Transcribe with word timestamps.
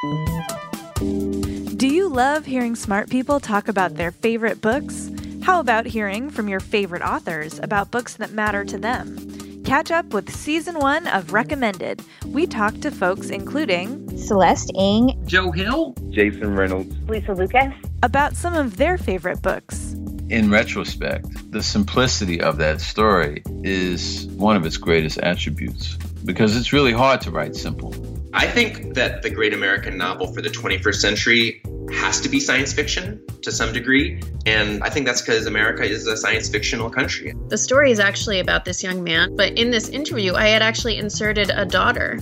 Do 0.00 1.88
you 1.88 2.08
love 2.08 2.46
hearing 2.46 2.76
smart 2.76 3.10
people 3.10 3.40
talk 3.40 3.66
about 3.66 3.94
their 3.94 4.12
favorite 4.12 4.60
books? 4.60 5.10
How 5.42 5.58
about 5.58 5.86
hearing 5.86 6.30
from 6.30 6.48
your 6.48 6.60
favorite 6.60 7.02
authors 7.02 7.58
about 7.58 7.90
books 7.90 8.14
that 8.14 8.30
matter 8.30 8.64
to 8.64 8.78
them? 8.78 9.64
Catch 9.64 9.90
up 9.90 10.14
with 10.14 10.32
season 10.32 10.78
one 10.78 11.08
of 11.08 11.32
Recommended. 11.32 12.00
We 12.26 12.46
talked 12.46 12.82
to 12.82 12.92
folks 12.92 13.30
including 13.30 14.16
Celeste 14.16 14.70
Ng, 14.76 15.20
Joe 15.26 15.50
Hill, 15.50 15.96
Jason 16.10 16.54
Reynolds, 16.54 16.94
Lisa 17.08 17.34
Lucas, 17.34 17.74
about 18.04 18.36
some 18.36 18.54
of 18.54 18.76
their 18.76 18.98
favorite 18.98 19.42
books. 19.42 19.94
In 20.30 20.48
retrospect, 20.48 21.50
the 21.50 21.62
simplicity 21.62 22.40
of 22.40 22.58
that 22.58 22.80
story 22.80 23.42
is 23.64 24.26
one 24.26 24.54
of 24.54 24.64
its 24.64 24.76
greatest 24.76 25.18
attributes 25.18 25.96
because 26.24 26.56
it's 26.56 26.72
really 26.72 26.92
hard 26.92 27.20
to 27.22 27.32
write 27.32 27.56
simple. 27.56 27.92
I 28.38 28.46
think 28.46 28.94
that 28.94 29.22
the 29.22 29.30
great 29.30 29.52
American 29.52 29.98
novel 29.98 30.32
for 30.32 30.40
the 30.40 30.48
21st 30.48 30.94
century 30.94 31.60
has 31.92 32.20
to 32.20 32.28
be 32.28 32.38
science 32.38 32.72
fiction 32.72 33.20
to 33.42 33.50
some 33.50 33.72
degree. 33.72 34.22
And 34.46 34.80
I 34.84 34.90
think 34.90 35.06
that's 35.06 35.20
because 35.20 35.46
America 35.46 35.82
is 35.82 36.06
a 36.06 36.16
science 36.16 36.48
fictional 36.48 36.88
country. 36.88 37.34
The 37.48 37.58
story 37.58 37.90
is 37.90 37.98
actually 37.98 38.38
about 38.38 38.64
this 38.64 38.80
young 38.80 39.02
man, 39.02 39.34
but 39.34 39.58
in 39.58 39.72
this 39.72 39.88
interview, 39.88 40.34
I 40.34 40.46
had 40.46 40.62
actually 40.62 40.98
inserted 40.98 41.50
a 41.50 41.64
daughter. 41.64 42.20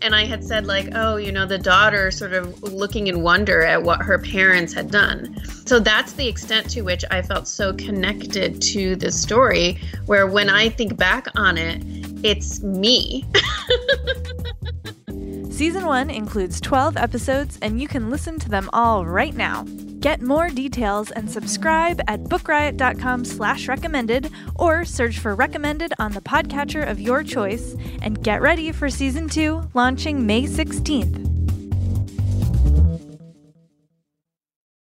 And 0.00 0.14
I 0.14 0.26
had 0.26 0.44
said, 0.44 0.64
like, 0.64 0.90
oh, 0.94 1.16
you 1.16 1.32
know, 1.32 1.44
the 1.44 1.58
daughter 1.58 2.12
sort 2.12 2.34
of 2.34 2.62
looking 2.62 3.08
in 3.08 3.22
wonder 3.22 3.62
at 3.62 3.82
what 3.82 4.00
her 4.00 4.16
parents 4.16 4.72
had 4.72 4.92
done. 4.92 5.36
So 5.66 5.80
that's 5.80 6.12
the 6.12 6.28
extent 6.28 6.70
to 6.70 6.82
which 6.82 7.04
I 7.10 7.20
felt 7.20 7.48
so 7.48 7.72
connected 7.72 8.62
to 8.62 8.94
the 8.94 9.10
story, 9.10 9.76
where 10.06 10.28
when 10.28 10.50
I 10.50 10.68
think 10.68 10.96
back 10.96 11.26
on 11.34 11.58
it, 11.58 11.82
it's 12.24 12.62
me. 12.62 13.24
Season 15.58 15.86
1 15.86 16.10
includes 16.10 16.60
12 16.60 16.96
episodes, 16.96 17.58
and 17.62 17.82
you 17.82 17.88
can 17.88 18.10
listen 18.10 18.38
to 18.38 18.48
them 18.48 18.70
all 18.72 19.04
right 19.04 19.34
now. 19.34 19.64
Get 19.98 20.22
more 20.22 20.50
details 20.50 21.10
and 21.10 21.28
subscribe 21.28 22.00
at 22.06 22.22
bookriot.com 22.22 23.24
slash 23.24 23.66
recommended 23.66 24.30
or 24.54 24.84
search 24.84 25.18
for 25.18 25.34
recommended 25.34 25.92
on 25.98 26.12
the 26.12 26.20
podcatcher 26.20 26.88
of 26.88 27.00
your 27.00 27.24
choice 27.24 27.74
and 28.02 28.22
get 28.22 28.40
ready 28.40 28.70
for 28.70 28.88
season 28.88 29.28
2 29.28 29.70
launching 29.74 30.24
May 30.24 30.44
16th. 30.44 31.27